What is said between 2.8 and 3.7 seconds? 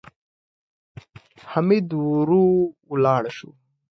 ولاړ شو.